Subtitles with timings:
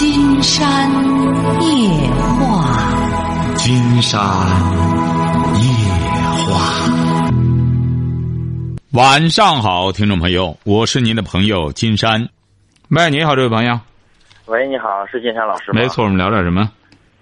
[0.00, 0.90] 金山
[1.60, 4.18] 夜话，金山
[5.60, 5.60] 夜
[6.46, 6.56] 话。
[8.92, 12.30] 晚上好，听众朋友，我是您的朋友金山。
[12.88, 13.78] 喂，你好，这位朋友。
[14.46, 15.78] 喂，你好，是金山老师吗？
[15.78, 16.70] 没错，我们聊点什么？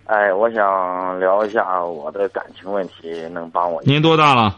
[0.07, 3.83] 哎，我想聊一下我的感情问题，能帮我？
[3.83, 4.57] 您多大了？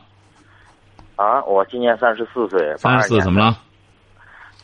[1.17, 2.77] 啊，我今年三十四岁。
[2.77, 3.57] 三十四，怎么了？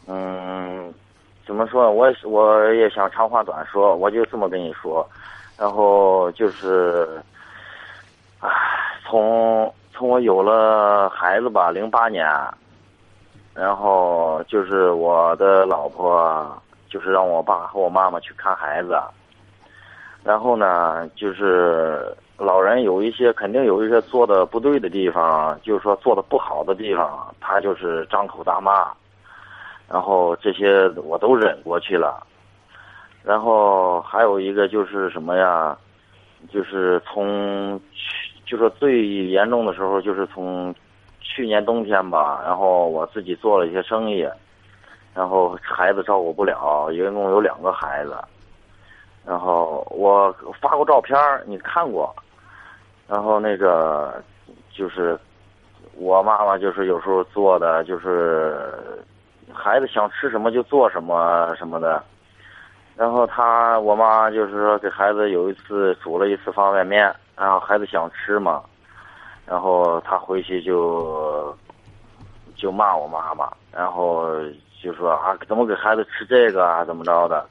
[0.08, 0.92] 嗯，
[1.46, 1.90] 怎么说？
[1.92, 5.06] 我我也想长话短说，我就这么跟你说。
[5.56, 7.08] 然后就是，
[8.40, 8.50] 唉，
[9.04, 12.26] 从从我有了孩子吧，零八年，
[13.54, 16.46] 然后就是我的老婆
[16.90, 19.00] 就是让我爸和我妈妈去看孩子，
[20.22, 28.92] 然后呢，就是老人有一些肯定有一些做的不对的地方，就是说做的不好的地方，他就是张口大骂，
[29.88, 32.26] 然后这些我都忍过去了。
[33.24, 35.76] 然后还有一个就是什么呀？
[36.52, 40.72] 就是从去，就说最严重的时候，就是从
[41.20, 42.40] 去年冬天吧。
[42.44, 44.28] 然后我自己做了一些生意，
[45.12, 48.16] 然后孩子照顾不了，一共有两个孩子。
[49.24, 52.14] 然后我发过照片，你看过。
[53.08, 54.22] 然后那个
[54.70, 55.18] 就是
[55.94, 58.70] 我妈妈，就是有时候做的就是
[59.56, 62.02] 孩子想吃什么就做什么什么的。
[62.96, 68.62] 然后他我妈就是说给孩子有一次煮了一次方便面，然后孩子想吃嘛，
[69.46, 71.54] 然后他回去就
[72.56, 74.30] 就骂我妈妈，然后
[74.82, 77.46] 就说啊怎么给孩子吃这个啊怎么着的，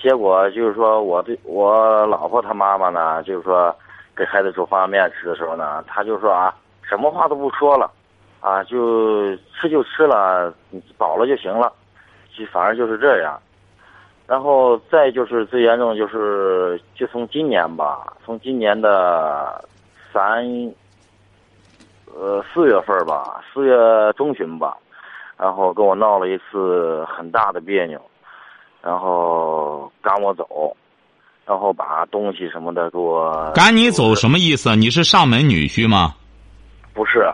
[0.00, 3.74] 结果就是说我对我老婆她妈妈呢，就是说
[4.14, 7.90] 给孩子煮方便面吃的时候呢，他就说啊什么话都不说了，
[8.40, 10.52] 啊就吃就吃了，
[10.96, 11.72] 饱了就行了，
[12.36, 13.38] 就反正就是这样。
[14.26, 19.64] 然后再就是最严重就是就从今年吧，从今年的
[20.12, 20.44] 三
[22.12, 23.74] 呃四月份吧，四月
[24.14, 24.76] 中旬吧，
[25.36, 28.00] 然后跟我闹了一次很大的别扭，
[28.82, 30.76] 然后赶我走，
[31.46, 34.74] 然后把东西什么的给我赶你走什么意思？
[34.74, 36.14] 你是上门女婿吗？
[36.92, 37.30] 不是，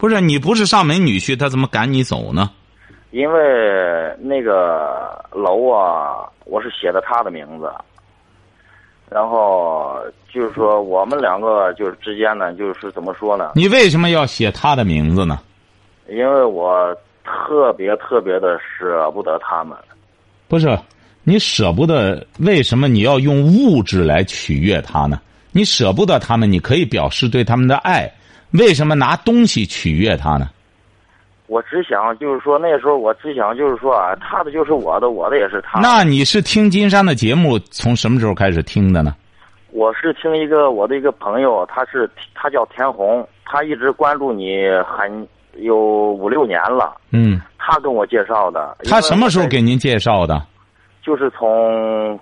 [0.00, 2.50] 不是，你不是上门女婿，他怎么赶你走呢？
[3.10, 7.70] 因为那个楼啊，我是写的他的名字，
[9.10, 10.00] 然后
[10.32, 13.52] 就是说我们两个就是之间呢，就是怎么说呢？
[13.54, 15.38] 你为什么要写他的名字呢？
[16.08, 19.76] 因为我特别特别的舍不得他们。
[20.48, 20.78] 不是，
[21.24, 25.20] 你舍不得，为什么你要用物质来取悦他呢？
[25.52, 28.10] 你舍不得他们，你可以表示对他们的爱，
[28.52, 30.48] 为什么拿东西取悦他呢？
[31.46, 35.88] 我只想就是说，那时候我只想就是说啊，他的就是我的，我的也是他的。
[35.88, 39.14] 那你是听金山的节目从什么时候开始听的呢？
[39.72, 45.76] 我是听一个我的一个朋友，他是他叫田红，他一直关注你很有
[46.12, 46.96] 五六年了。
[47.10, 48.76] 嗯，他跟我介绍的。
[48.84, 50.40] 他什么时候给您介绍的？
[51.02, 52.18] 就是从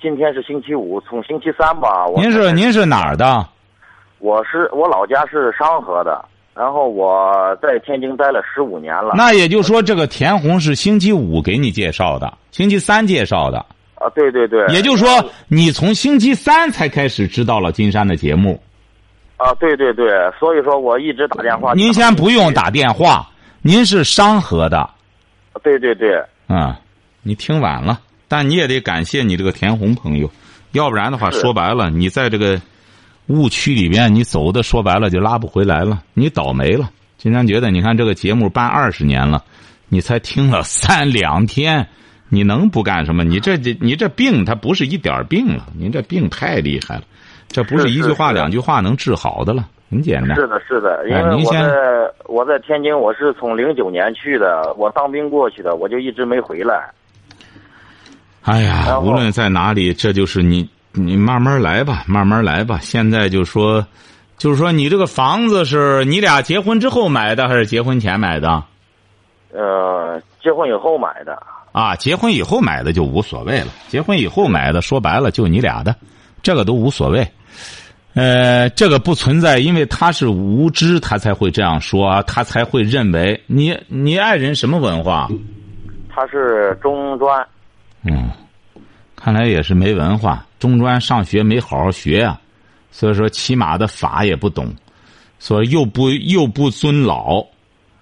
[0.00, 2.06] 今天是星期五，从星期三吧。
[2.06, 3.44] 我您是您是哪儿的？
[4.22, 6.24] 我是我老家是商河的，
[6.54, 9.14] 然后我在天津待了十五年了。
[9.16, 13.58] 那也就是说，这个田红是星期五给你介绍的，星期三介绍的。
[13.96, 14.64] 啊，对对对。
[14.68, 18.62] 也就是说，你从星期三才开始知道了金山的节目。
[19.38, 20.08] 啊，对对对，
[20.38, 21.72] 所以说我一直打电话。
[21.74, 23.28] 您先不用打电话，
[23.60, 24.88] 您是商河的。
[25.64, 26.22] 对对对。
[26.48, 26.72] 嗯，
[27.24, 30.30] 你听晚了，但你也得感谢你这个田红朋友，
[30.70, 32.60] 要不然的话，说白了，你在这个
[33.28, 36.90] 误区里边，你走的说白了就拉不回来了，你倒霉了。
[37.16, 39.44] 金山觉得，你看这个节目办二十年了，
[39.88, 41.86] 你才听了三两天，
[42.28, 43.22] 你能不干什么？
[43.22, 47.02] 你这这你这病，它不是一点病了，您这病太厉害了，
[47.46, 50.34] 这不是一句话两句话能治好的了，很简单。
[50.34, 51.60] 是的，是的，因为我在
[52.26, 56.90] 我在天津，我是从零九年去的，我当兵过去的，我就一直没回来。
[58.42, 62.78] 哎呀，无论在哪里，这就是你，你慢慢来吧，慢慢来吧。
[62.82, 63.86] 现在就说，
[64.36, 68.62] 就是说，你这个房子是你俩结婚之后买的，还是结婚前买的？
[69.52, 71.36] 呃，结婚以后买的。
[71.72, 73.68] 啊，结婚以后买的就无所谓了。
[73.88, 75.96] 结婚以后买的，说白了就你俩的，
[76.42, 77.26] 这个都无所谓。
[78.14, 85.28] 呃，这个不存在，因为他是无知，他才会这样说，他才会认为你你爱人什么文化？
[86.14, 87.42] 他是中专。
[88.04, 88.30] 嗯，
[89.16, 92.40] 看来也是没文化，中专上学没好好学呀、啊，
[92.92, 94.72] 所以说起码的法也不懂，
[95.40, 97.44] 所以又不又不尊老，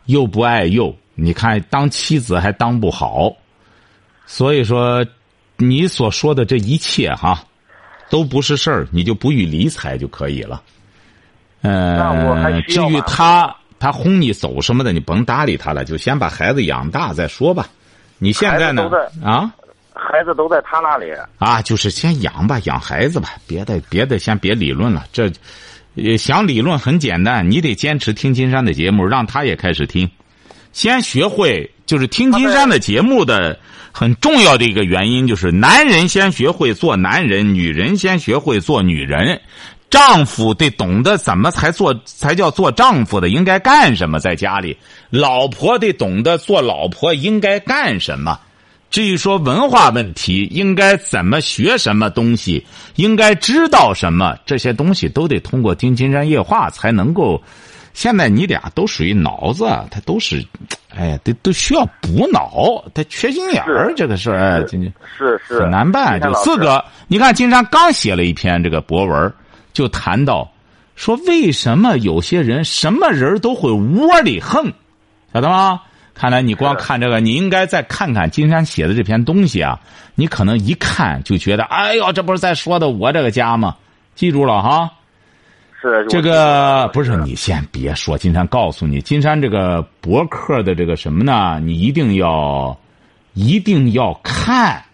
[0.05, 3.35] 又不爱幼，你看当妻子还当不好，
[4.27, 5.03] 所以说
[5.57, 7.43] 你所说的这一切哈，
[8.11, 10.63] 都不是事儿，你就不予理睬就可以了。
[11.63, 17.67] 呃，至于他他轰你走什么的，你甭搭理他了，就先把孩子养大再说吧。
[18.19, 18.91] 你现在呢？
[19.25, 19.51] 啊，
[20.01, 21.13] 孩子都在他那里。
[21.39, 25.05] 啊，就是先养吧，养孩子吧，别的别的先别理论了。
[25.13, 25.31] 这
[26.17, 30.11] 想理论很简单，你得坚持听金山的节目，让他也开始听，
[30.73, 33.59] 先学会就是听金山的节目的
[33.93, 39.41] 很重要的一个原因，就是男人先学会做男人，女人先学会做女人。
[39.91, 44.73] 丈夫得懂得怎么才做才叫做丈夫的，应该干什么在家里；
[45.11, 48.39] 老婆得懂得做老婆应该干什么。
[48.91, 52.67] 至于说文化问题，应该怎么学什么东西，
[52.97, 57.41] 应该知道什么，这些东西都得通过听《金山夜话》才能够。
[57.95, 60.45] 现在你俩都属于脑子，他都是，
[60.95, 64.83] 哎，都都需要补脑，他缺心眼儿，这个事儿，金
[65.19, 66.21] 是是很难办。
[66.21, 69.33] 就四个，你看金山刚写了一篇这个博文。
[69.73, 70.51] 就谈到，
[70.97, 74.65] 说为什么有些人什么人都会窝里横，
[75.33, 75.81] 晓得吗？
[76.21, 79.81] 看来你光看这个，你应该再看看金山写的这篇东西啊。
[80.15, 83.75] 你可能一看就觉得，哎呦，这不是在说的我这个家吗？
[84.15, 84.91] 记住了哈。
[85.81, 91.59] 是这个不是你先别说，金山告诉你，金山这个博客的这个什么呢？
[91.63, 92.79] 你一定要
[93.33, 94.85] 一定要看，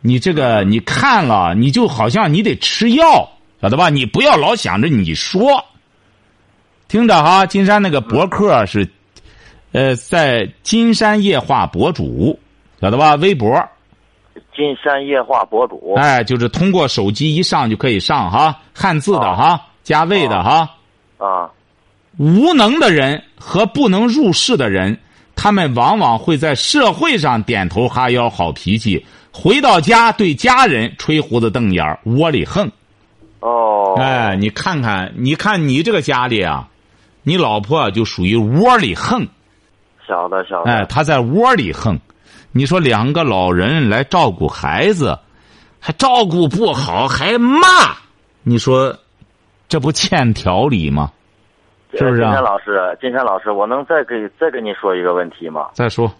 [0.00, 3.30] 你这个你看了，你就好像你得吃药。
[3.62, 3.90] 晓得吧？
[3.90, 5.64] 你不要老想着你说，
[6.88, 7.46] 听着哈。
[7.46, 8.88] 金山那个博客是，
[9.72, 12.38] 呃，在金山夜话博主，
[12.80, 13.14] 晓得吧？
[13.16, 13.50] 微博。
[14.54, 15.94] 金山夜话博主。
[15.96, 20.70] 哎，就是通过手机一上就可以上哈，汉字的哈，加位的哈。
[21.18, 21.50] 啊。
[22.18, 24.98] 无能的人和不能入世的人，
[25.36, 32.68] 他们往往会在社会上点头哈腰、好脾气，回到家对家人吹胡子瞪眼、窝里横。
[33.38, 36.68] 哦，哎，你看看，你看你这个家里啊，
[37.22, 39.28] 你老婆就属于窝里横，
[40.08, 40.70] 晓得晓得。
[40.72, 41.96] 哎，他在窝里横，
[42.52, 45.16] 你说两个老人来照顾孩子，
[45.78, 47.58] 还照顾不好，还骂，
[48.42, 48.96] 你说
[49.68, 51.12] 这不欠条理吗？
[51.92, 52.20] 是不是？
[52.20, 55.68] 金山老师，金山老师，我能再给再跟你说一个问题吗？
[55.72, 56.10] 再说。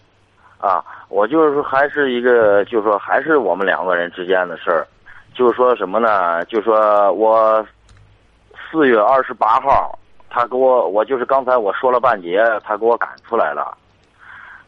[0.58, 4.86] 啊，我就是说，还是一个，就是说，还是我们两个人之间的事儿。
[5.34, 6.44] 就是说什么呢？
[6.46, 7.64] 就说我
[8.70, 9.96] 四月二十八号，
[10.30, 13.76] 他给我，我就是刚才我说了半截，他给我赶出来了，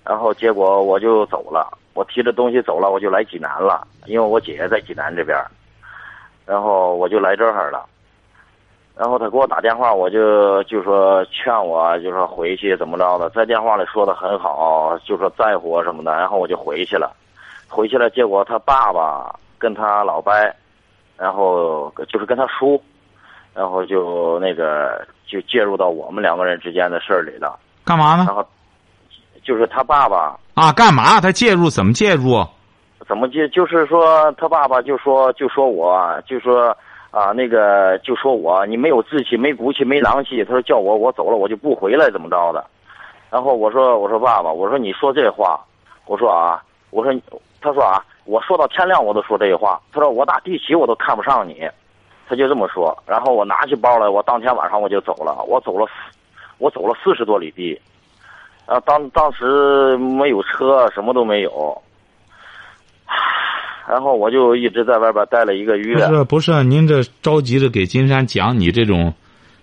[0.05, 5.37] 然后结果我就走了，我提着东西走了，我就来济南了，因为我姐姐在济南这边，
[6.47, 7.85] 然后我就来这儿了，
[8.97, 17.15] 然后他给我打电话，我就就说劝我，就说回去怎么着的，在电话里说的很好，就说在乎我什么的，然后我就回去了，
[17.69, 20.33] 回去了，结果他爸爸跟他老伯。
[21.21, 22.83] 然后就是跟他叔，
[23.55, 27.59] 然后就那个就介入到我们两个人之间的事儿里了。
[27.85, 28.25] 干嘛呢？
[28.27, 28.47] 然后
[29.43, 31.21] 就是他爸爸啊，干嘛？
[31.21, 32.45] 他介入怎么介入？
[33.09, 33.49] 怎么介？
[33.49, 36.77] 就是说他爸爸就说就说我就说
[37.11, 42.65] 啊那个就说我你没有志气没骨气没狼气，他说叫我我走了我就不回来怎么着的。
[43.31, 45.61] 然后我说我说爸爸我说你说这话
[46.07, 47.13] 我说啊我说
[47.61, 48.05] 他说啊。
[48.27, 49.81] 我说到天亮我都说这句话。
[49.93, 51.69] 他说我打地起我都看不上你，
[52.31, 52.97] 他就这么说。
[53.05, 55.45] 然后我拿起包来，我当天晚上我就走了。
[55.49, 55.85] 我走了，
[56.59, 57.77] 我走了四十多里地。
[58.67, 61.83] 啊，当当时没有车，什么都没有。
[63.89, 66.07] 然后我就一直在外边待了一个月。
[66.07, 69.13] 不是不是，您这着急着给金山讲你这种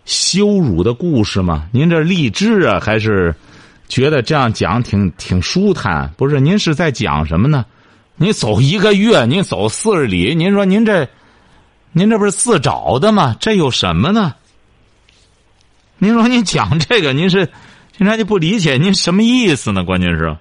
[0.03, 1.69] 羞辱的故事吗？
[1.71, 3.33] 您这励志啊，还是
[3.88, 6.12] 觉得这样讲挺挺舒坦？
[6.17, 7.65] 不是，您是在讲什么呢？
[8.17, 11.07] 你走一个月，您走四十里，您说您这，
[11.98, 13.36] 您这不是自找的吗？
[13.39, 14.36] 这有什么呢？
[15.98, 17.50] 您说您讲这个，您是，
[17.94, 19.84] 现在就不理解您什么意思呢？
[19.84, 20.38] 关键是，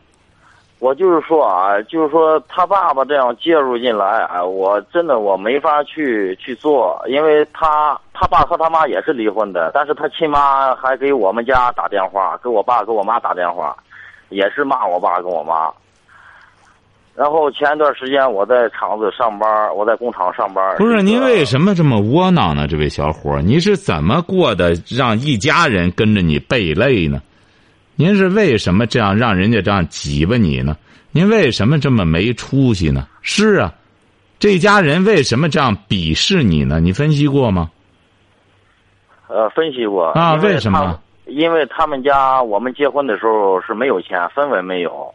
[0.80, 13.74] 我就是说啊，就是说他爸爸这样介入进来，哎，我真的我没法去去做，因为他他爸和他妈也是离婚的，但是他亲妈还给我们家打电话，给我爸给我妈打电话，
[14.28, 15.72] 也是骂我爸跟我妈。
[17.16, 20.76] 然后前一段时间我在厂子上班，我在工厂上班。
[20.76, 22.68] 不是您为什么这么窝囊呢？
[22.68, 27.22] 这位小伙，你是怎么过的，让一家人跟着你背累呢？
[27.94, 30.76] 您是为什么这样让人家这样挤巴你呢？
[31.10, 33.08] 您为什么这么没出息呢？
[33.22, 33.72] 是啊，
[34.38, 36.80] 这家人为什么这样鄙视你呢？
[36.80, 37.70] 你分析过吗？
[39.28, 40.34] 呃，分析过啊。
[40.34, 41.00] 为什么？
[41.24, 45.10] 因为他们家我们结婚的时候是没有钱，分文没有。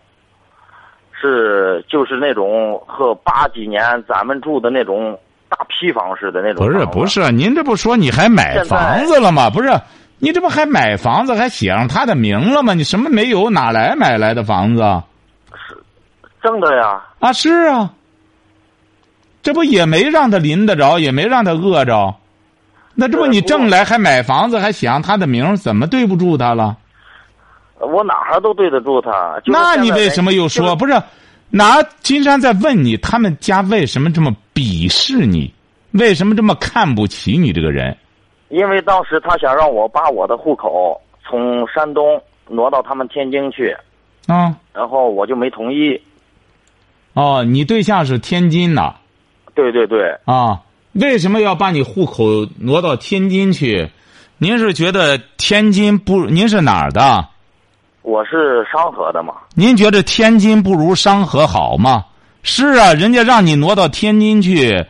[1.21, 6.65] 是就是那种和八几年咱们住的那种大批房似的那种。
[6.65, 9.49] 不是不是，您这不说你还买房子了吗？
[9.49, 9.69] 不是，
[10.17, 12.73] 你这不还买房子还写上他的名了吗？
[12.73, 13.49] 你什么没有？
[13.51, 14.81] 哪来买来的房子？
[15.53, 15.77] 是，
[16.41, 17.03] 挣的呀。
[17.19, 17.91] 啊，是啊。
[19.43, 22.15] 这不也没让他淋得着，也没让他饿着，
[22.93, 26.77] 那这不你挣来还买房子还写上他的名，怎么对不住他了？
[27.81, 29.41] 我哪儿都对得住他。
[29.45, 30.93] 那你为什么又说不是？
[31.53, 35.53] 拿金山在问你，他们家为什么这么鄙视你？
[35.91, 37.97] 为什么这么看不起你这个人？
[38.47, 43.75] 因为当时他想让我把我的户口从山东挪到他们天津去，
[44.27, 46.01] 啊，然后我就没同意。
[47.13, 48.95] 哦，你对象是天津的。
[49.53, 50.17] 对对对。
[50.23, 50.61] 啊，
[50.93, 53.89] 为什么要把你户口挪到天津去？
[54.37, 56.25] 您是觉得天津不？
[56.25, 57.27] 您是哪儿的？
[58.01, 59.33] 我是商河的嘛。
[59.53, 62.05] 您觉得天津不如商河好吗？
[62.43, 64.85] 是啊，人家让你挪到天津去，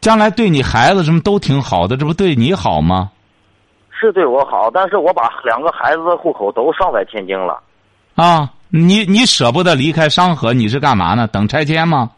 [0.00, 3.10] 将来对你孩子什么都挺好的，这不对你好吗？
[3.92, 7.60] 是对我好，但是我把两个孩子的户口都上在天津了。
[8.16, 11.28] 啊，你你舍不得离开商河，你是干嘛呢？
[11.28, 12.10] 等拆迁吗？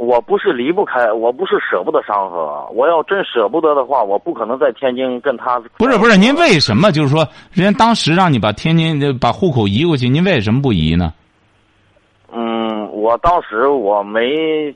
[0.00, 2.66] 我不是离不开，我不是舍不得商河。
[2.72, 5.60] 我要真舍不得的话，我不可能在天津跟他。
[5.76, 11.12] 不是不是，您为什么就是说，人家当时让你把天津把户口移过去，您为什么不移呢？
[12.32, 14.74] 嗯，我当时我没，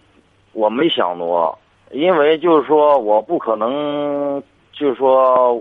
[0.53, 1.59] 我没想挪，
[1.91, 4.43] 因为就是说我不可能，
[4.75, 5.59] 就是说。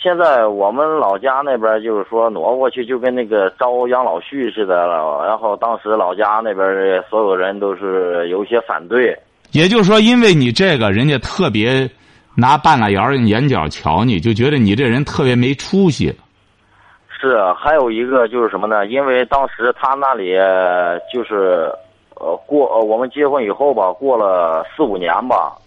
[0.00, 9.18] 现在我们老家那边就是说挪过去就跟那个招养老婿似的了，然后当时老家那边所有人都是有些反对。
[9.50, 11.90] 也就是说，因为你这个人家特别
[12.36, 16.14] 拿半拉眼眼角瞧你，就觉得你这人特别没出息。
[17.08, 18.86] 是，还有一个就是什么呢？
[18.86, 20.36] 因为当时他那里
[21.12, 21.68] 就是
[22.14, 25.58] 呃过呃我们结婚以后吧，过了四五年吧，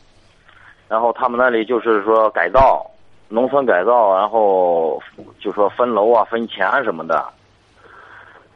[0.88, 2.86] 然后他们那里就是说改造。
[3.34, 5.02] 农村改造，然后
[5.40, 7.26] 就说分楼啊、分钱什么的，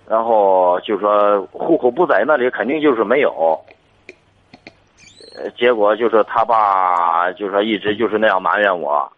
[0.06, 3.58] 然后就说户口不在那里，肯定就是没有。
[5.58, 9.10] 结果就是他爸就说一直就是那样埋怨我，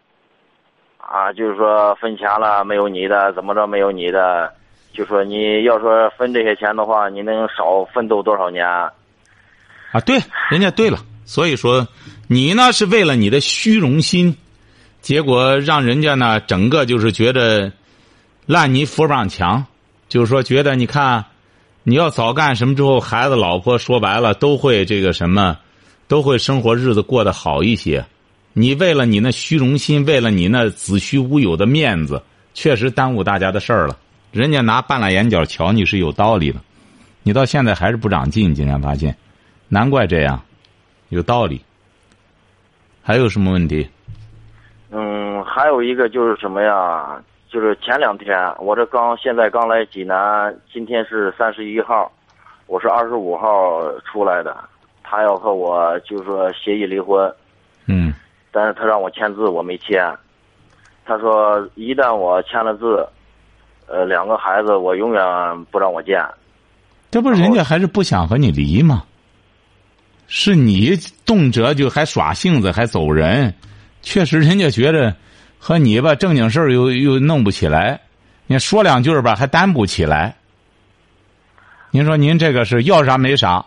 [0.96, 4.52] 啊，就是说分钱了没有你的，怎么着没有你的，
[4.92, 8.64] 就说你要说分这些钱的话，你能少奋斗多少年？
[8.64, 8.92] 啊，
[10.06, 10.18] 对，
[10.50, 11.84] 人家对了，所以说
[12.28, 14.36] 你呢是为了你的虚荣心。
[15.08, 17.72] 结果让人家呢，整个就是觉得
[18.44, 19.64] 烂泥扶不上墙，
[20.06, 21.24] 就是说觉得你看，
[21.82, 25.56] 你要早干什么之后，孩子、老婆说白了都会这个什么，
[26.08, 28.04] 都会生活日子过得好一些。
[28.52, 32.22] 你为了你那虚荣心，为了你那子虚乌有的面子，
[32.52, 33.96] 确实耽误大家的事儿了。
[34.30, 36.60] 人家拿半拉眼角瞧你是有道理的，
[37.22, 39.16] 你到现在还是不长进，竟然发现，
[39.68, 40.44] 难怪这样，
[41.08, 41.62] 有道理。
[43.02, 43.88] 还有什么问题？
[44.90, 47.22] 嗯，还有一个就是什么呀？
[47.50, 52.10] 就是前两天我这刚现在刚来济南，今天是三十一号，
[52.66, 54.56] 我是二十五号出来的。
[55.02, 57.32] 他要和我就说协议离婚，
[57.86, 58.12] 嗯，
[58.50, 60.14] 但是他让我签字，我没签。
[61.06, 63.06] 他说一旦我签了字，
[63.86, 66.22] 呃，两个孩子我永远不让我见。
[67.10, 69.04] 这不人家还是不想和你离吗？
[70.26, 70.90] 是你
[71.24, 73.54] 动辄就还耍性子还走人。
[74.10, 75.14] 确实，人家觉得
[75.58, 78.00] 和你吧正经事儿又又弄不起来，
[78.46, 80.34] 你说两句吧还担不起来。
[81.90, 83.66] 您说您这个是要啥没啥，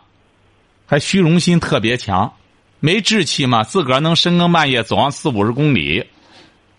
[0.88, 2.34] 还虚荣心特别强，
[2.80, 3.64] 没志气嘛？
[3.64, 6.04] 自个儿能深更半夜走上四五十公里，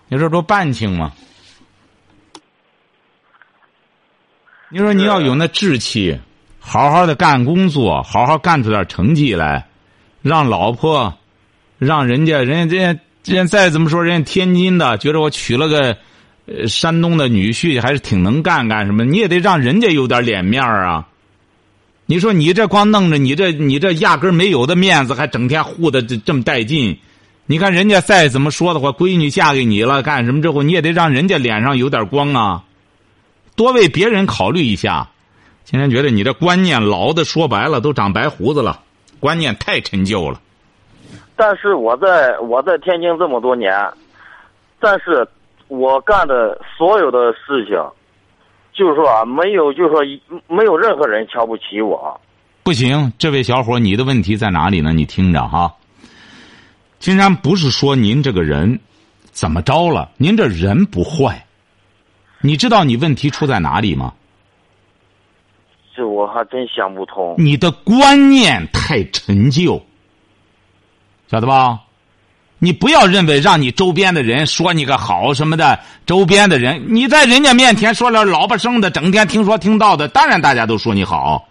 [0.09, 1.13] 你说这半情吗？
[4.71, 6.19] 你说你要有那志气，
[6.59, 9.69] 好好的干工作，好好干出点成绩来，
[10.21, 11.17] 让老婆，
[11.79, 13.01] 让人家人家人家。
[13.25, 15.97] 人再怎么说，人家天津的觉得我娶了个，
[16.47, 19.05] 呃，山东的女婿，还是挺能干，干什么？
[19.05, 21.07] 你也得让人家有点脸面啊！
[22.07, 26.99] 你说你这光弄着，你这你这压根没有的面子，还整天护的这这么带劲。
[27.47, 32.65] 你看人家再怎么说的话，闺女嫁给你了，干什么之后，你也得让人家脸上有点光啊！
[33.55, 35.09] 多为别人考虑一下。
[35.65, 38.81] 今天觉得你这观念老的，说白了都长白胡子了，
[39.21, 40.41] 观念太陈旧了。
[41.43, 43.75] 但是我在我在天津这么多年，
[44.79, 45.27] 但是
[45.67, 47.77] 我干的所有的事情，
[48.73, 50.01] 就是说啊，没有，就是说
[50.47, 52.21] 没有任何人瞧不起我。
[52.63, 54.93] 不行，这位小伙，你的问题在哪里呢？
[54.93, 55.75] 你听着哈。
[57.01, 58.79] 金山不是说您这个人
[59.33, 61.45] 怎么着了，您这人不坏。
[62.41, 64.13] 你知道你问题出在哪里吗？
[65.93, 67.35] 这我还真想不通。
[67.37, 69.85] 你的观念太陈旧，
[71.33, 71.81] 晓得吧？
[72.59, 81.49] 你不要认为让你周边的人说你个好什么的，周边的人你在人家面前说了老不生的，整天听说听到的，当然大家都说你好。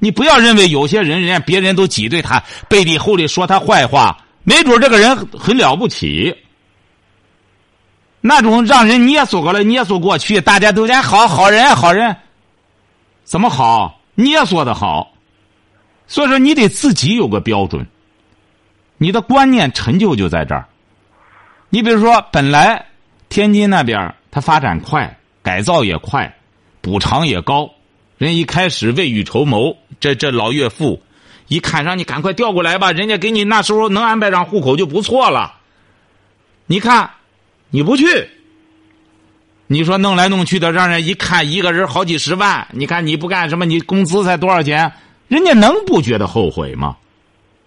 [0.00, 6.34] 你不要认为有些人人家别人都挤兑他，背地后里说他坏话，没准这个人很了不起。
[8.20, 12.16] 那种让人捏索过来、捏索过去，大家都讲好好人好人，
[13.22, 14.00] 怎么好？
[14.16, 15.12] 捏索的好。
[16.08, 17.86] 所以说，你得自己有个标准。
[18.98, 20.66] 你的观念陈旧就在这儿。
[21.70, 22.84] 你比如说，本来
[23.28, 26.36] 天津那边它发展快，改造也快，
[26.80, 27.70] 补偿也高。
[28.18, 31.00] 人一开始未雨绸缪，这这老岳父
[31.46, 35.54] 一看让你赶快调过来吧，人家给你那时候能安排上户口就不错了。
[36.66, 37.08] 你看，
[37.70, 38.28] 你不去，
[39.68, 44.92] 你说弄来弄去的，让人一看一个人好几十万，你看你不干什么，你工资才多少钱？
[45.28, 46.96] 人家能不觉得后悔吗？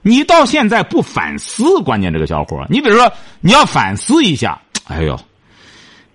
[0.02, 4.60] 你到现在不反思，关键这个小伙你比如说，你要反思一下。
[4.88, 5.20] 哎呦，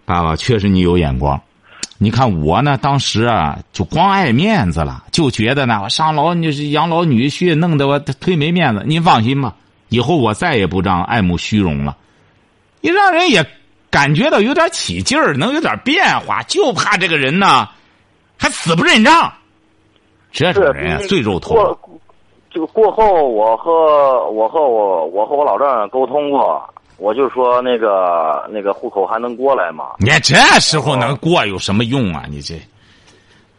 [0.05, 1.40] 爸爸确实你有眼光。
[1.99, 8.83] 你看我呢，当时啊，就光爱面子了，就觉得呢，我上老女养老女婿，弄得我忒没面子。
[8.87, 9.55] 您放心吧，
[9.88, 11.97] 以后我再也不这样爱慕虚荣了。
[12.83, 13.45] 你让人也
[13.88, 17.66] 感觉到有点起劲儿，能有点变化，就怕这个人呢，
[18.37, 19.33] 还死不认账。
[20.31, 21.57] 这种人最肉痛。
[22.56, 23.70] 这个过后，我和
[24.30, 29.84] 我和我我和我老丈人沟通过，我就说那个那个户口还能过来吗？
[29.98, 32.25] 你这时候能过有什么用啊？
[32.30, 32.54] 你这，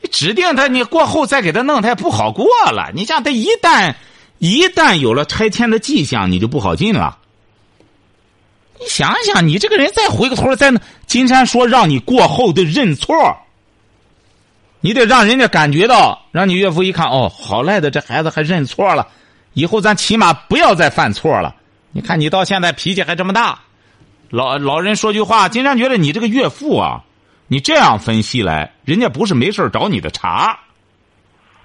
[0.01, 2.89] 你指定他，你过后再给他弄，他也不好过了。
[2.95, 3.93] 你像他一旦
[4.39, 7.19] 一旦有了拆迁的迹象，你就不好进了。
[8.79, 10.73] 你想想，你这个人再回过头再
[11.05, 13.15] 金山说让你过后的认错。
[14.87, 19.05] 你得让人家感觉到，让你岳父一看，哦，好赖的，这孩子还认错了，
[19.51, 21.53] 以后咱起码不要再犯错了。
[21.91, 23.59] 你看你到现在脾气还这么大，
[24.29, 27.03] 老老人说句话，金山觉得你这个岳父啊，
[27.47, 30.57] 你这样分析来，人家不是没事找你的茬，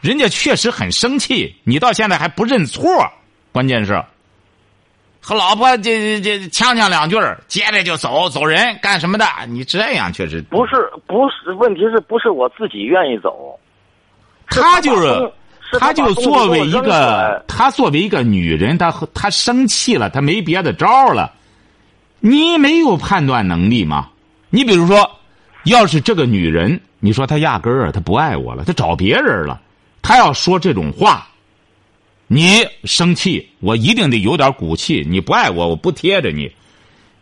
[0.00, 2.84] 人家确实很生气，你到现在还不认错，
[3.52, 4.02] 关键是。
[5.24, 9.24] 和老婆这这呛呛两句接着就走走人干什么的？
[9.46, 10.72] 你这样确实不是
[11.06, 13.56] 不是，问题是不是我自己愿意走？
[14.48, 15.32] 他就是，
[15.78, 21.32] 他就作为一个，他作为一个女人，他他生气了，他没别的招了。
[22.18, 24.08] 你没有判断能力吗？
[24.50, 25.08] 你比如说，
[25.64, 29.60] 要是这个女人，你说她压根儿啊，她不爱我了，她找别人了，
[30.02, 31.28] 她要说这种话。
[32.34, 35.06] 你生气，我一定得有点骨气。
[35.06, 36.50] 你不爱我，我不贴着你。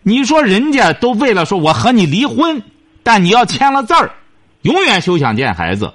[0.04, 2.62] 你说人家都为了说我和你离婚，
[3.02, 4.14] 但你要签了字儿，
[4.62, 5.92] 永远休想见孩子。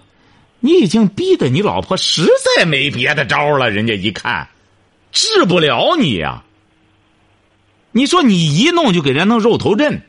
[0.60, 3.70] 你已经逼得你老婆实在没别的招了。
[3.70, 4.50] 人家一看，
[5.14, 6.44] 治不了你呀。
[7.94, 10.02] 你说你一弄就给人弄肉头阵，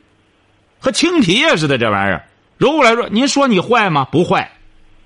[0.79, 4.03] 和青皮似的这玩意儿揉过来说，您说你坏吗？
[4.11, 4.51] 不坏，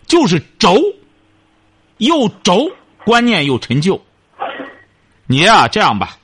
[0.07, 0.81] 就是轴，
[1.97, 2.71] 又轴。
[3.03, 3.99] 观念又陈旧，
[5.25, 6.17] 你呀这样吧，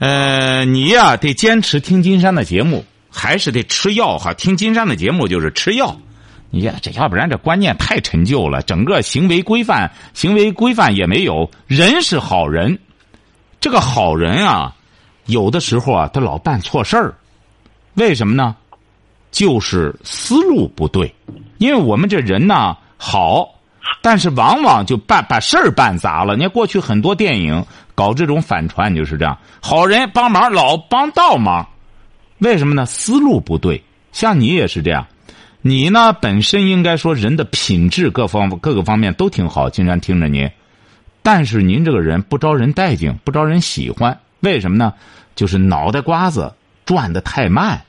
[0.00, 4.34] 呃，你呀得坚持听金山的节目，还是得吃药哈。
[4.34, 5.96] 听金山的节目就是吃药，
[6.50, 11.48] 你呀这要不然这观念太陈旧了，整个行为规范、行为规范也没有。
[11.68, 12.76] 人是好人，
[13.60, 14.74] 这个好人啊，
[15.26, 17.14] 有的时候啊他老办错事儿，
[17.94, 18.56] 为什么呢？
[19.30, 21.14] 就是思路不对，
[21.58, 23.53] 因为我们这人呢好。
[24.00, 26.36] 但是往往就办把事儿办砸了。
[26.36, 31.66] 你看过去很多电影搞这种反串就是这样，好人帮忙老帮倒忙，
[32.38, 32.84] 为什么呢？
[32.86, 33.82] 思路不对。
[34.12, 35.06] 像你也是这样，
[35.62, 40.50] 你呢本身应该说人的品质各方各个方面都挺好，经常听着您，
[41.22, 44.92] 但是您这个人不招人待见，不招人喜欢，为什么呢？
[45.34, 46.52] 就是脑袋瓜子
[46.84, 47.80] 转的太慢，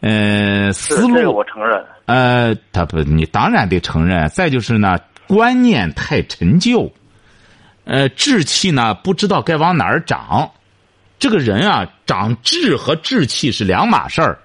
[0.00, 1.84] 呃，思路我承认。
[2.06, 4.28] 呃，他不，你当然得承认。
[4.30, 4.98] 再就是呢。
[5.26, 6.92] 观念太陈旧，
[7.84, 10.50] 呃，志气呢不知道该往哪儿长。
[11.18, 14.38] 这个人啊，长志和志气是两码事儿。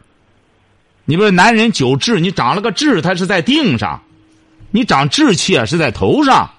[1.06, 4.00] 你比如男人久志，你长了个志，他是在腚上；
[4.72, 6.52] 你长志气啊，是在头上。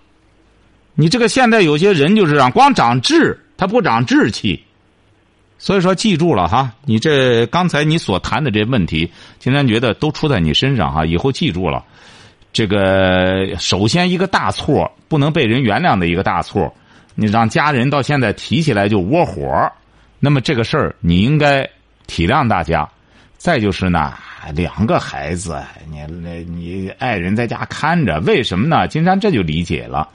[0.94, 4.64] 你这个现在有些人就是这样光长志，他不长志气。
[5.60, 11.84] 所以说，记住了哈，你这刚才你所谈的这些问题，今天觉得都出在你身上哈，以后记住了。
[12.58, 16.74] 这个首先一个大错不能被人原谅的一个大错，
[17.14, 19.70] 你让家人到现在提起来就窝火，
[20.18, 21.64] 那么这个事儿你应该
[22.08, 22.84] 体谅大家。
[23.36, 24.12] 再就是呢，
[24.56, 26.00] 两个孩子，你
[26.46, 28.88] 你爱人在家看着，为什么呢？
[28.88, 30.08] 金山这就理解了，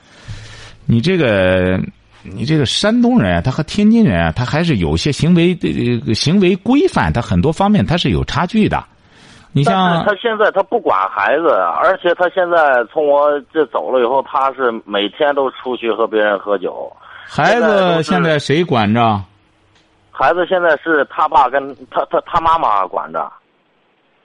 [0.85, 1.79] 你这个
[2.23, 8.85] 你这个山东人，他和天津人，他还是有些行为的行为规范，他很多方面他是有差距的。
[9.55, 16.91] 你像他现在他不管孩子，而且他现在从我这走了以后，他是每天都出去和别人喝酒。
[17.27, 19.21] 孩子现在谁管着？
[20.11, 23.31] 孩子现在是他爸跟他他他妈妈管着。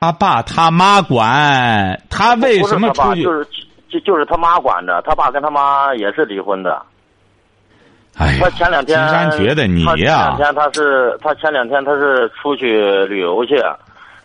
[0.00, 3.22] 他爸他妈管，他为什么出去？
[3.22, 3.46] 就是
[3.90, 6.80] 就就是他妈管着，他爸跟他妈也是离婚的。
[8.16, 13.62] 哎，他前两天金山觉得你呀，前两天他是他前两天他是出去旅游去。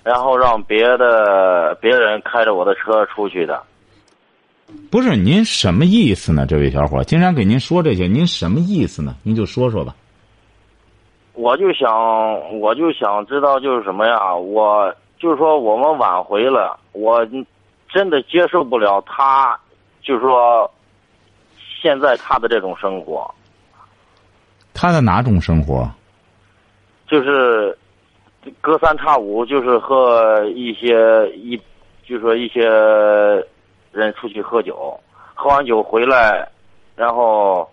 [0.03, 3.63] 然后让别的别人开着我的车出去的，
[4.91, 6.45] 不是您什么意思呢？
[6.45, 9.15] 这位小伙，经常给您说这些，您什么意思呢？
[9.23, 9.95] 您就说说吧。
[11.31, 11.89] 我就想，
[12.59, 14.35] 我就想知道，就是什么呀？
[14.35, 17.25] 我就是说，我们挽回了，我
[17.89, 19.57] 真的接受不了他，
[20.01, 20.69] 就是说，
[21.81, 23.33] 现在他的这种生活。
[24.73, 25.89] 他的哪种生活？
[27.07, 27.77] 就是。
[28.61, 31.59] 隔三差五就是和一些一，
[32.05, 32.61] 就说一些
[33.91, 34.99] 人出去喝酒，
[35.33, 36.47] 喝完酒回来，
[36.95, 37.67] 然后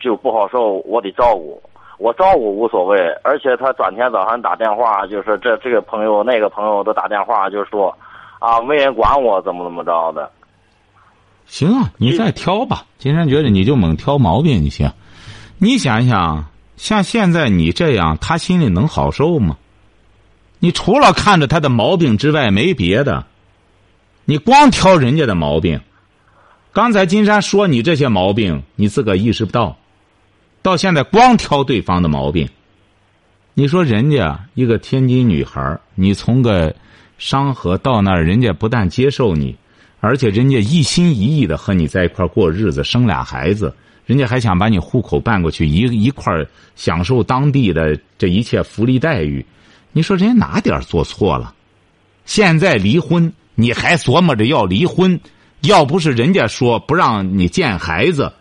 [0.00, 1.62] 就不好受，我得照顾，
[1.98, 7.96] 我照顾无所谓，而且他转天早上打电话，就是这这个朋友那个朋友都打电话，就说
[8.38, 10.30] 啊没人管我，怎么怎么着的。
[11.46, 12.82] 行啊，你再挑吧。
[12.98, 14.90] 金山觉得你就猛挑毛病就行，
[15.58, 16.44] 你想一想。
[16.76, 19.56] 像现在你这样，他心里能好受吗？
[20.58, 23.26] 你除了看着他的毛病之外，没别的。
[24.24, 25.80] 你光挑人家的毛病。
[26.72, 29.78] 刚才金山说你这些毛病，你自个意识不到。
[30.62, 32.48] 到现在光挑对方的毛病。
[33.54, 36.74] 你说人家一个天津女孩，你从个
[37.16, 39.56] 商河到那儿，人家不但接受你，
[40.00, 43.74] 而且人家一心一意的和你在一块过日子，生俩孩子。
[44.06, 49.44] 人家还想把你户口办过去，一一块儿享受当地的这一切福利待遇，
[49.90, 51.52] 你说人家哪点做错了？
[52.24, 55.18] 现在离婚，你还琢磨着要离婚？
[55.62, 58.32] 要不是人家说不让你见孩子，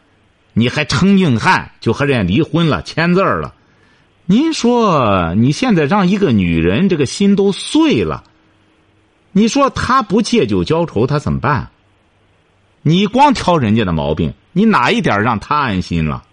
[0.53, 3.53] 你还撑硬汉就和人家离婚了，签字了。
[4.25, 8.23] 您说你现在让一个女人这个心都碎了，
[9.31, 11.71] 你说她不借酒浇愁，她怎么办？
[12.83, 14.31] 你光挑人家的毛病。
[14.57, 16.23] 你哪一点让他安心了？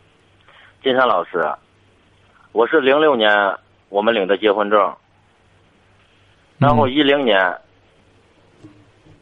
[0.80, 1.44] 金山老师，
[2.52, 3.28] 我是零六年
[3.88, 4.94] 我们领的结婚证，
[6.56, 7.58] 然后一零年，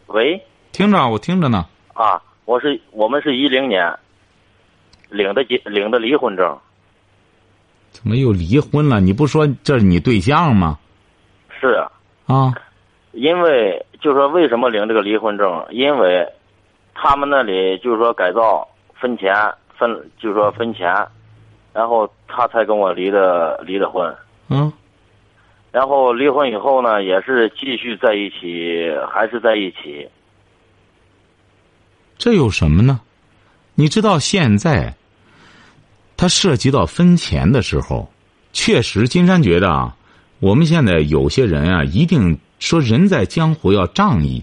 [0.08, 0.38] 喂，
[0.70, 1.66] 听着，我听着呢。
[1.94, 3.90] 啊，我是我们是一零年
[5.08, 6.58] 领的结领的离婚证。
[7.92, 9.00] 怎么又离婚了？
[9.00, 10.78] 你不说这是你对象吗？
[11.58, 11.82] 是
[12.26, 12.52] 啊，
[13.12, 15.64] 因为就说为什么领这个离婚证？
[15.70, 16.28] 因为
[16.94, 18.68] 他们那里就是说改造。
[19.00, 19.34] 分钱
[19.78, 20.94] 分就是说分钱，
[21.72, 24.14] 然后他才跟我离的离的婚。
[24.48, 24.70] 嗯，
[25.72, 30.06] 然后离婚以后呢，也是继续在一起，还是在一起。
[32.18, 33.00] 这有什么呢？
[33.74, 34.94] 你知道现在，
[36.16, 38.12] 他涉及到分钱的时候，
[38.52, 39.96] 确实，金山觉得啊，
[40.40, 44.42] 我们现在有些人啊，一定说人在江湖要仗义，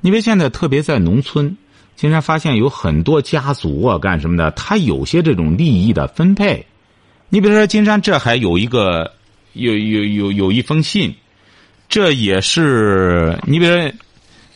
[0.00, 1.54] 因为现在特别在农村。
[1.98, 4.52] 金山发现有很多家族啊，干什么的？
[4.52, 6.64] 他有些这种利益的分配。
[7.28, 9.12] 你比如说，金山这还有一个，
[9.54, 11.12] 有有有有一封信，
[11.88, 13.92] 这也是你比如说，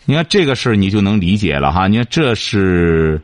[0.04, 1.88] 你看这个事你就能理解了哈。
[1.88, 3.20] 你看这是，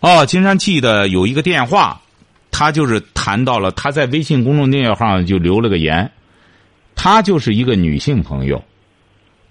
[0.00, 2.00] 哦，金山记得有一个电话，
[2.50, 6.10] 他就是谈到了他在微信公众订阅号上就留了个言，
[6.96, 8.64] 他就是一个女性朋友，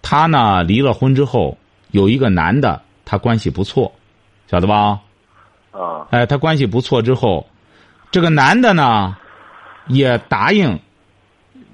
[0.02, 1.58] 他呢离了婚之后
[1.92, 2.82] 有一个男的。
[3.10, 3.90] 他关系不错，
[4.52, 5.00] 晓得吧？
[5.72, 7.48] 啊，哎，他关系不错之后，
[8.12, 9.16] 这个男的呢，
[9.88, 10.78] 也答应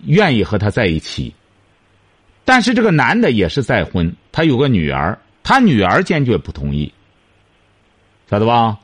[0.06, 1.34] 愿意和他在一起。
[2.46, 6.93] 但是这个男的也是再婚，他有个女儿，他女儿坚决不同意，
[8.30, 8.78] 晓得吧？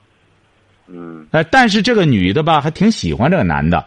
[0.88, 1.28] 嗯。
[1.30, 3.86] 哎，但是这个女的吧，还挺喜欢这个男的，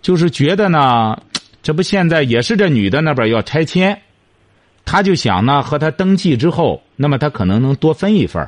[0.00, 1.20] 就是觉得呢，
[1.62, 4.00] 这不现在也是这女的那边要拆迁。
[4.84, 8.46] 他就想呢，和他登记之后，那么他可能能多分一份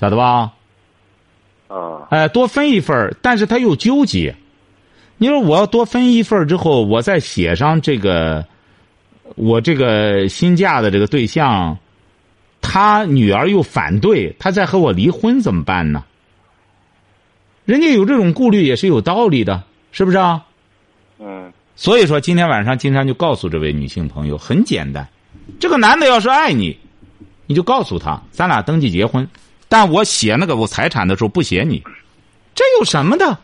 [0.00, 0.52] 晓得吧？
[1.68, 4.34] 啊，哎，多分一份但是他又纠结。
[5.16, 8.44] 你说我要多分一份之后，我再写上这个，
[9.36, 11.78] 我这个新嫁的这个对象，
[12.60, 16.04] 他女儿又反对，他再和我离婚怎么办呢？
[17.64, 20.44] 人家有这种顾虑也是有道理的，是不是啊？
[21.20, 21.52] 嗯。
[21.76, 25.08] 所以说，今天晚上金山就告诉这位女性朋友，很简单，
[25.58, 26.76] 这个男的要是爱你，
[27.46, 29.26] 你就告诉他，咱俩登记结婚。
[29.68, 31.82] 但我写那个我财产的时候不写你，
[32.54, 33.38] 这有什么的？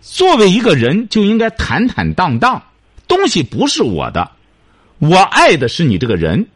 [0.00, 2.62] 作为一个人就应该坦坦荡荡，
[3.06, 4.30] 东西不是我的，
[4.98, 6.46] 我爱的是你这个人。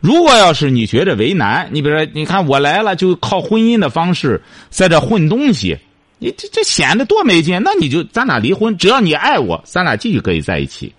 [0.00, 5.78] 如果要是你觉着为难，你比如说，你看我来了就靠婚姻的方式在这混东西，
[6.18, 7.60] 你这这显得多没劲。
[7.62, 10.92] 那你就咱俩离婚，只要你爱我，咱俩继续可以在一起。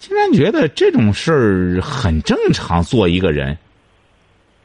[0.00, 3.56] 竟然觉得这种事儿很正常，做一个人。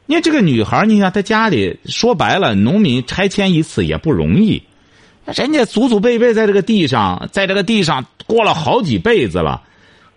[0.06, 4.64] 你看这个女孩，你看她家里说白了，农民拆迁一次也不容易，
[5.26, 9.62] 人家祖祖辈辈在这个地上，在这个地上过了好几辈子了，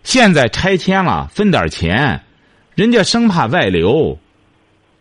[0.03, 2.23] 现在拆迁了，分点钱，
[2.75, 4.17] 人家生怕外流，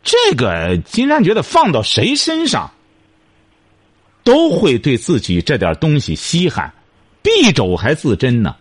[0.03, 2.73] 这个金山觉得放到谁身上，
[4.25, 6.73] 都会对自己这点东西稀罕，
[7.23, 8.57] 敝帚还自珍呢。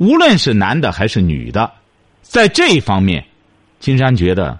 [0.00, 1.70] 无论是男的还是女的，
[2.22, 3.22] 在这一方面，
[3.80, 4.58] 金山觉得。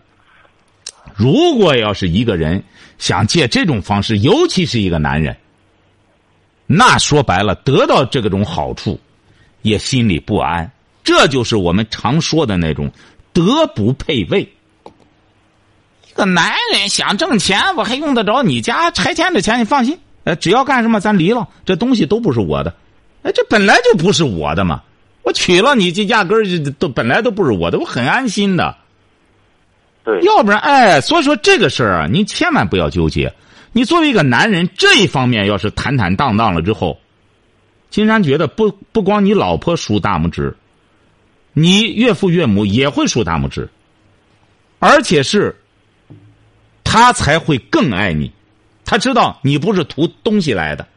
[1.14, 2.62] 如果要是一个人
[2.98, 5.35] 想借这种方式，尤其是一个男人，
[6.66, 9.00] 那说白了得到这种好处，
[9.62, 10.70] 也心里不安。
[11.03, 12.92] 这就是我们常说的那种
[13.33, 14.42] 德不配位。
[16.07, 19.59] 一个男人想挣钱，我还用得着你家拆迁的钱？
[19.59, 22.74] 你放心，呃，只要干什么，咱离了，这东西都不是我的。
[23.22, 24.83] 哎，这本来就不是我的嘛，
[25.22, 28.76] 我娶了你，这压根儿都本来都不是我的，我很安心的。
[30.02, 33.33] 对，要不然，哎，所以说这个事儿啊，您千万不要纠结。
[33.72, 36.98] 你作为一个男人，这一方面要是坦坦荡荡了之后，
[37.90, 40.56] 金山觉得不不光你老婆竖大拇指，
[41.52, 43.68] 你岳父岳母也会竖大拇指，
[44.78, 45.54] 而且是，
[46.83, 48.33] 他才会更爱你，
[48.87, 50.88] 他知道你不是图东西来的。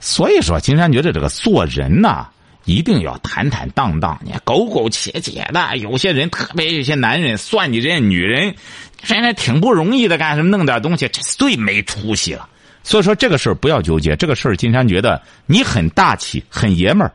[0.00, 2.28] 所以说，金山觉得这个做人呐。
[2.68, 5.76] 一定要坦坦荡荡，你苟苟且且的。
[5.78, 8.54] 有些人，特别有些男人，算计人家女人，
[9.02, 12.46] 人家挺不容易的，干什么弄点东西，这最没出息了。
[12.82, 14.14] 所以说，这个事儿不要纠结。
[14.16, 17.14] 这个事儿，金山觉得你很大气，很爷们儿。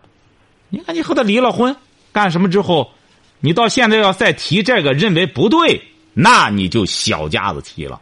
[0.69, 1.75] 你看，你和他离了婚，
[2.11, 2.91] 干什么之后，
[3.39, 5.79] 你到现在要再提这个，认为不对，
[6.15, 8.01] 那你就小家子气了。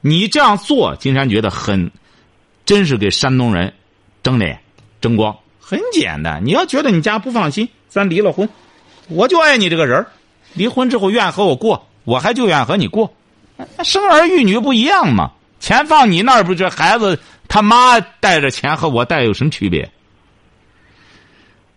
[0.00, 1.92] 你这样做，金山觉得很，
[2.64, 3.72] 真是给山东人
[4.20, 4.58] 争脸
[5.00, 5.32] 争光。
[5.72, 8.46] 很简单，你要觉得你家不放心，咱离了婚，
[9.08, 10.04] 我就爱你这个人
[10.52, 13.10] 离婚之后愿和我过，我还就愿和你过。
[13.82, 15.30] 生儿育女不一样吗？
[15.60, 19.90] 钱放你那儿，不这孩子他妈带着钱和我带有什么区别？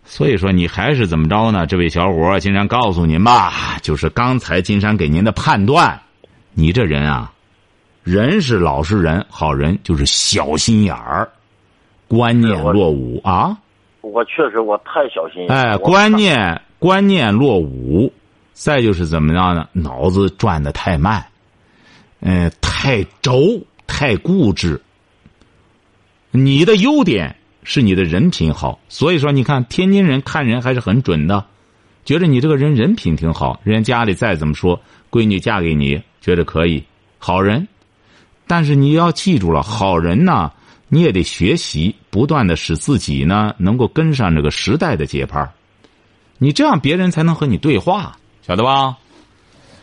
[0.04, 1.66] 所以说，你还是怎么着呢？
[1.66, 5.98] 这位小伙，金山告诉您吧，就是刚才金山给您的判断，
[6.52, 7.32] 你这人啊，
[8.04, 11.26] 人是老实人，好人就是小心眼儿，
[12.06, 13.56] 观念落伍啊。
[14.16, 15.46] 我确实我太小心。
[15.50, 18.10] 哎，观念观念落伍，
[18.54, 19.68] 再就是怎么样呢？
[19.74, 21.22] 脑子转的太慢，
[22.20, 24.80] 嗯，太轴，太固执。
[26.30, 31.44] 你的优点是你的人品好，所以说你看天津人看人还是很准的，
[32.06, 36.82] 觉得你这个人人品挺好，人家家里再怎么说，闺女嫁给你，觉得可以，
[37.18, 37.68] 好人。
[38.46, 40.50] 但是你要记住了，好人呢。
[40.96, 45.46] 你也得学习，不断的使自己呢能够跟上这个时代的节拍
[46.38, 48.96] 你这样别人才能和你对话，晓得吧？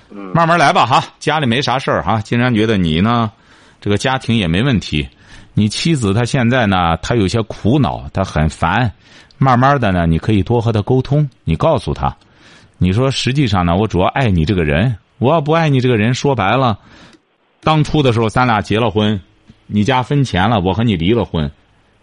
[0.10, 2.20] 嗯，慢慢来吧，哈，家里没啥事儿哈。
[2.22, 3.32] 竟然觉得你呢，
[3.80, 5.08] 这个家庭也没问题。
[5.54, 8.92] 你妻子她现在呢，她有些苦恼，她很烦。
[9.38, 11.30] 慢慢的呢，你可以多和她沟通。
[11.44, 12.18] 你告诉她，
[12.80, 14.98] 你说实际上呢，我主要爱你这个人。
[15.20, 16.80] 我要不爱你这个人，说白了，
[17.62, 19.22] 当初的时候咱俩结了婚。
[19.76, 21.50] 你家分钱了，我和你离了婚，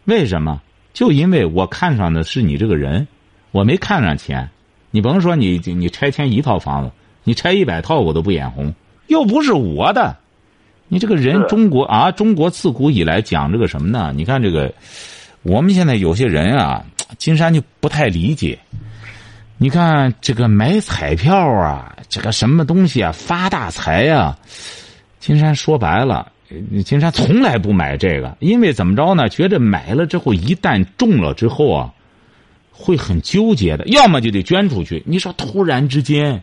[0.04, 0.60] 为什么？
[0.92, 3.06] 就因为我看上的是你这个人，
[3.52, 4.50] 我没看上钱。
[4.90, 6.90] 你甭说你你拆迁一套房子，
[7.22, 8.74] 你拆一百套我都不眼红，
[9.06, 10.16] 又不是我的。
[10.88, 14.12] 你这个人，中国啊，中国自古以来讲这个什么呢？
[14.16, 14.74] 你看这个，
[15.42, 16.84] 我们现在有些人啊，
[17.18, 18.58] 金山就不太理解。
[19.58, 24.36] 你看这个买彩票啊，这个什么东西啊，发大财呀，
[25.20, 26.32] 金山说白了。
[26.84, 29.28] 金山从来不买这个，因为怎么着呢？
[29.28, 31.92] 觉得买了之后，一旦中了之后啊，
[32.72, 33.86] 会很纠结的。
[33.86, 35.02] 要么就得捐出去。
[35.06, 36.42] 你说突然之间，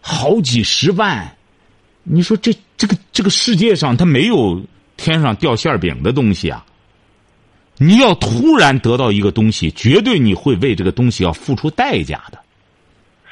[0.00, 1.36] 好几十万，
[2.02, 4.62] 你说这这个这个世界上它没有
[4.96, 6.64] 天上掉馅饼的东西啊。
[7.78, 12.38] 你要突然得到一个东西，绝对你会为这个东西要付出代价的。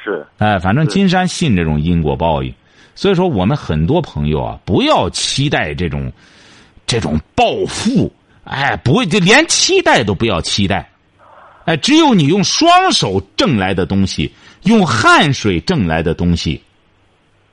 [0.02, 2.52] 是，哎，反正金山信这种因果报应。
[2.94, 6.12] 所以说，我们很多朋友啊，不要期待这种，
[6.87, 8.12] 这种暴富，
[8.44, 10.90] 哎，不会，就连期待都不要期待。
[11.64, 14.33] 哎，只有你用双手挣来的东西，
[14.64, 16.61] 用汗水挣来的东西，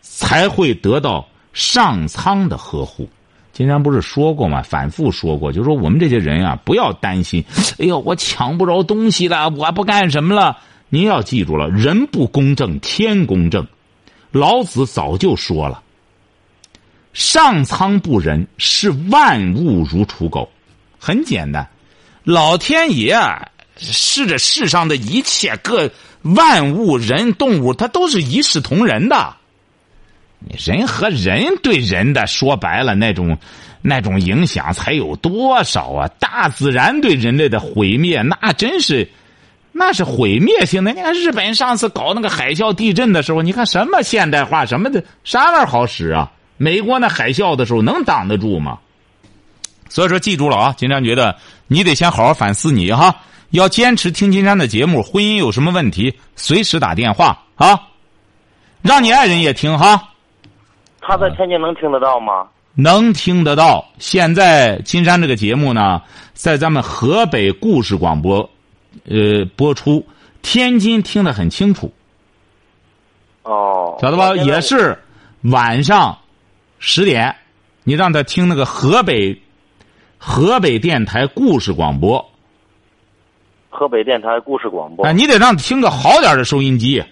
[0.01, 3.07] 才会得到上苍的呵护。
[3.53, 4.61] 金山不是说过吗？
[4.61, 7.43] 反复说过，就说我们这些人啊，不要担心。
[7.79, 10.57] 哎呦，我抢不着东西了，我不干什么了。
[10.89, 13.65] 您要记住了，人不公正，天公正。
[14.31, 15.81] 老子早就说了
[17.13, 20.49] ：“上苍不仁，视万物如刍狗。”
[20.99, 21.67] 很简单，
[22.23, 25.89] 老天爷啊，视着世上的一切各
[26.23, 29.35] 万物、人、动物，他都是一视同仁的。
[30.57, 33.37] 人和人对人的说白了，那种
[33.81, 36.07] 那种影响才有多少啊？
[36.19, 39.09] 大自然对人类的毁灭，那真是。
[39.77, 40.91] 那是毁灭性的。
[40.91, 46.31] 你看日本上次搞那个海啸、地震的时候，你看什么现代化什么的，啥玩意儿好使啊？
[46.57, 48.79] 美国那海啸的时候能挡得住吗？
[49.89, 50.73] 所以说，记住了啊！
[50.75, 51.35] 金山觉得
[51.67, 53.15] 你得先好好反思你哈，
[53.51, 55.03] 要坚持听金山的节目。
[55.03, 57.79] 婚姻有什么问题，随时打电话啊，
[58.81, 60.09] 让你爱人也听哈。
[60.99, 62.47] 他在天津能听得到吗？
[62.73, 63.85] 能听得到。
[63.99, 66.01] 现在金山这个节目呢，
[66.33, 68.49] 在咱们河北故事广播。
[69.05, 70.05] 呃，播出
[70.41, 71.93] 天津听得很清楚，
[73.43, 74.35] 哦，晓得吧？
[74.35, 74.97] 也是
[75.41, 76.17] 晚上
[76.79, 77.35] 十点，
[77.83, 79.41] 你让他听那个河北
[80.17, 82.29] 河北电台故事广播。
[83.69, 85.05] 河北电台故事广播。
[85.05, 87.03] 哎，你得让他听个好点的收音机。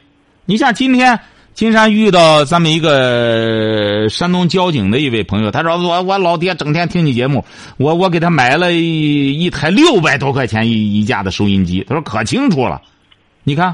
[0.45, 1.19] 你像今天
[1.55, 7.45] 金山遇到咱们一个山东交警的一位朋友，他说我我老爹整天听你节目，
[7.77, 12.81] 我我给他买了一一台六百多块钱一一架的收音机，他说可清楚了。
[13.45, 13.73] 你看，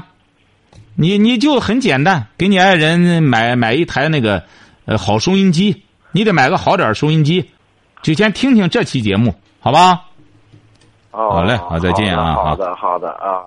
[0.94, 4.44] 你你就很简单，给你爱人买买一台那个
[4.84, 7.50] 呃好收音机，你得买个好点收音机，
[8.00, 10.02] 就先听听这期节目，好吧？
[11.10, 12.34] 哦，好嘞，好，再见啊！
[12.34, 13.42] 好的，好的啊。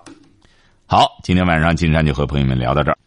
[0.87, 2.97] 好，今天晚上金山就和朋友们聊到这儿。